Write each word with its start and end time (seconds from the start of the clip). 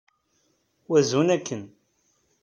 Wazun 0.89 1.27
akken! 1.35 1.63